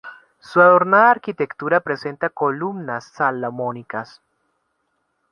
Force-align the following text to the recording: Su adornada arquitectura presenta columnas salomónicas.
Su 0.39 0.59
adornada 0.61 1.11
arquitectura 1.11 1.79
presenta 1.79 2.29
columnas 2.31 3.11
salomónicas. 3.13 4.19